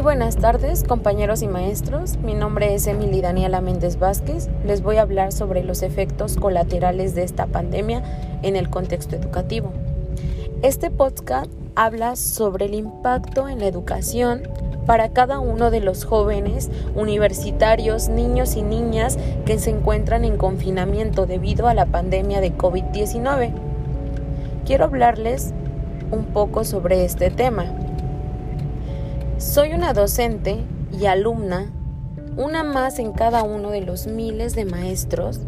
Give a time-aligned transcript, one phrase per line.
[0.00, 2.16] Muy buenas tardes, compañeros y maestros.
[2.16, 4.48] Mi nombre es Emily Daniela Méndez Vázquez.
[4.64, 8.02] Les voy a hablar sobre los efectos colaterales de esta pandemia
[8.40, 9.74] en el contexto educativo.
[10.62, 14.48] Este podcast habla sobre el impacto en la educación
[14.86, 21.26] para cada uno de los jóvenes, universitarios, niños y niñas que se encuentran en confinamiento
[21.26, 23.52] debido a la pandemia de COVID-19.
[24.64, 25.52] Quiero hablarles
[26.10, 27.66] un poco sobre este tema.
[29.40, 30.58] Soy una docente
[30.92, 31.72] y alumna,
[32.36, 35.40] una más en cada uno de los miles de maestros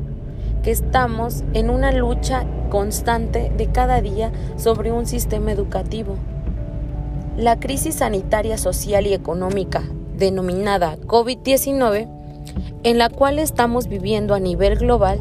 [0.63, 6.17] que estamos en una lucha constante de cada día sobre un sistema educativo.
[7.37, 9.83] La crisis sanitaria, social y económica,
[10.17, 12.09] denominada COVID-19,
[12.85, 15.19] en la cual estamos viviendo a nivel global,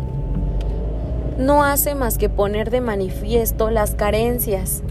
[1.37, 4.81] no hace más que poner de manifiesto las carencias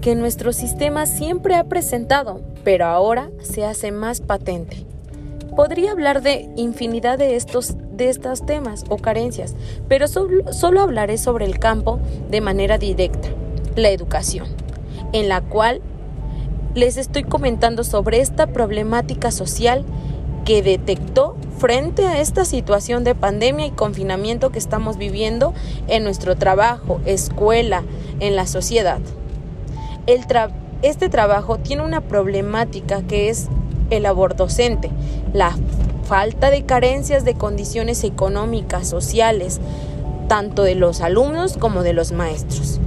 [0.00, 4.84] que nuestro sistema siempre ha presentado pero ahora se hace más patente.
[5.54, 8.12] Podría hablar de infinidad de estos, de
[8.44, 9.54] temas o carencias,
[9.86, 13.28] pero solo hablaré sobre el campo de manera directa,
[13.76, 14.48] la educación,
[15.12, 15.80] en la cual
[16.74, 19.84] les estoy comentando sobre esta problemática social
[20.44, 25.54] que detectó frente a esta situación de pandemia y confinamiento que estamos viviendo
[25.86, 27.84] en nuestro trabajo, escuela,
[28.18, 28.98] en la sociedad.
[30.06, 33.48] Este trabajo tiene una problemática que es
[33.90, 34.90] el labor docente,
[35.32, 35.56] la
[36.04, 39.60] falta de carencias de condiciones económicas, sociales,
[40.28, 42.80] tanto de los alumnos como de los maestros.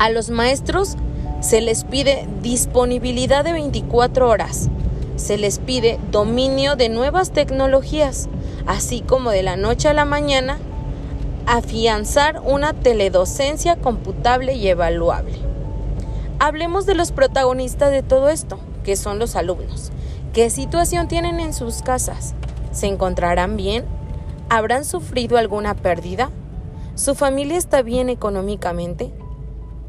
[0.00, 0.96] A los maestros
[1.40, 4.68] se les pide disponibilidad de 24 horas,
[5.14, 8.28] se les pide dominio de nuevas tecnologías,
[8.66, 10.58] así como de la noche a la mañana,
[11.46, 15.53] afianzar una teledocencia computable y evaluable.
[16.44, 19.90] Hablemos de los protagonistas de todo esto, que son los alumnos.
[20.34, 22.34] ¿Qué situación tienen en sus casas?
[22.70, 23.86] ¿Se encontrarán bien?
[24.50, 26.28] ¿Habrán sufrido alguna pérdida?
[26.96, 29.10] ¿Su familia está bien económicamente?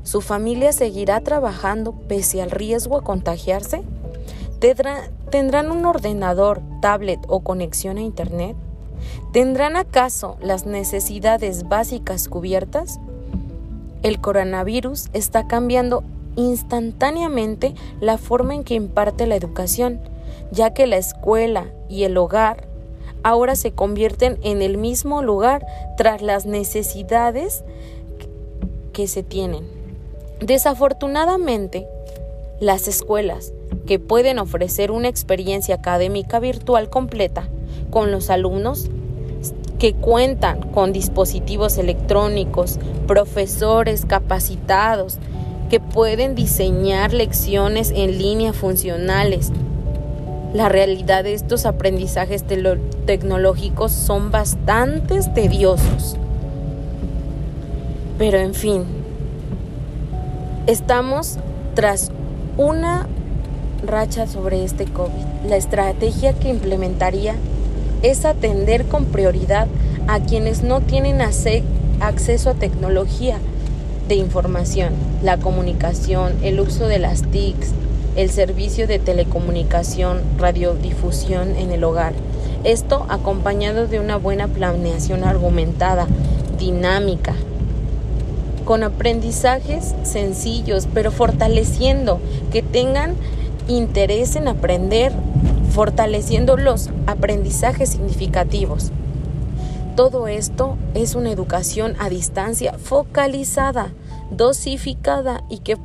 [0.03, 3.83] ¿Su familia seguirá trabajando pese al riesgo a contagiarse?
[4.61, 8.55] ¿Tendrán un ordenador, tablet o conexión a Internet?
[9.33, 13.01] ¿Tendrán acaso las necesidades básicas cubiertas?
[14.03, 19.99] El coronavirus está cambiando instantáneamente la forma en que imparte la educación,
[20.51, 22.67] ya que la escuela y el hogar
[23.23, 25.65] ahora se convierten en el mismo lugar
[25.97, 27.63] tras las necesidades
[28.93, 29.67] que se tienen.
[30.39, 31.87] Desafortunadamente,
[32.59, 33.53] las escuelas
[33.87, 37.49] que pueden ofrecer una experiencia académica virtual completa
[37.89, 38.89] con los alumnos
[39.79, 45.17] que cuentan con dispositivos electrónicos, profesores capacitados,
[45.69, 49.51] que pueden diseñar lecciones en línea funcionales.
[50.53, 52.43] La realidad de estos aprendizajes
[53.05, 56.17] tecnológicos son bastante tediosos.
[58.17, 58.83] Pero en fin,
[60.67, 61.37] estamos
[61.73, 62.11] tras
[62.57, 63.07] una
[63.85, 65.49] racha sobre este COVID.
[65.49, 67.35] La estrategia que implementaría
[68.01, 69.67] es atender con prioridad
[70.07, 73.39] a quienes no tienen acceso a tecnología
[74.07, 74.93] de información,
[75.23, 77.71] la comunicación, el uso de las TICs,
[78.15, 82.13] el servicio de telecomunicación, radiodifusión en el hogar.
[82.63, 86.07] Esto acompañado de una buena planeación argumentada,
[86.57, 87.33] dinámica,
[88.63, 92.19] con aprendizajes sencillos, pero fortaleciendo,
[92.51, 93.15] que tengan
[93.67, 95.11] interés en aprender,
[95.71, 98.91] fortaleciendo los aprendizajes significativos.
[99.95, 103.93] Todo esto es una educación a distancia focalizada,
[104.29, 105.77] dosificada y que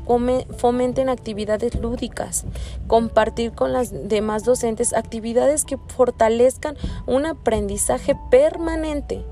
[0.57, 2.45] fomenten actividades lúdicas.
[2.89, 6.75] Compartir con las demás docentes actividades que fortalezcan
[7.07, 9.25] un aprendizaje permanente.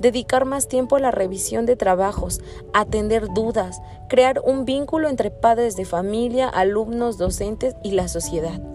[0.00, 2.40] Dedicar más tiempo a la revisión de trabajos,
[2.72, 8.73] atender dudas, crear un vínculo entre padres de familia, alumnos, docentes y la sociedad.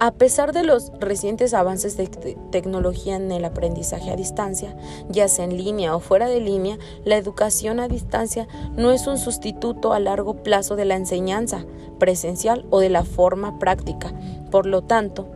[0.00, 2.06] A pesar de los recientes avances de
[2.52, 4.76] tecnología en el aprendizaje a distancia,
[5.08, 8.46] ya sea en línea o fuera de línea, la educación a distancia
[8.76, 11.66] no es un sustituto a largo plazo de la enseñanza
[11.98, 14.12] presencial o de la forma práctica.
[14.52, 15.28] Por lo tanto,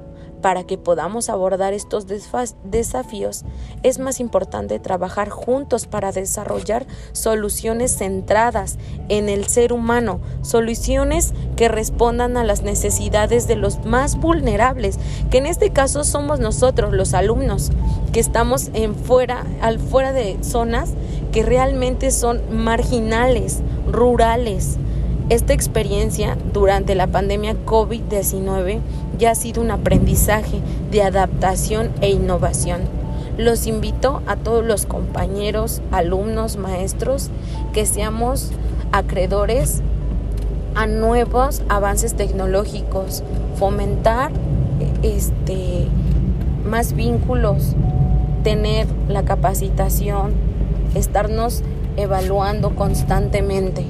[0.43, 3.45] para que podamos abordar estos desafíos,
[3.83, 8.77] es más importante trabajar juntos para desarrollar soluciones centradas
[9.09, 14.99] en el ser humano, soluciones que respondan a las necesidades de los más vulnerables,
[15.31, 17.71] que en este caso somos nosotros, los alumnos,
[18.13, 20.91] que estamos en fuera, al fuera de zonas
[21.33, 23.61] que realmente son marginales,
[23.91, 24.79] rurales.
[25.33, 28.81] Esta experiencia durante la pandemia COVID-19
[29.19, 32.83] y ha sido un aprendizaje de adaptación e innovación.
[33.39, 37.31] Los invito a todos los compañeros, alumnos, maestros,
[37.73, 38.51] que seamos
[38.93, 39.81] acreedores
[40.75, 43.25] a nuevos avances tecnológicos,
[43.57, 44.33] fomentar
[45.03, 45.87] este
[46.63, 47.75] más vínculos,
[48.45, 50.35] tener la capacitación,
[50.95, 51.63] estarnos
[51.97, 53.87] evaluando constantemente.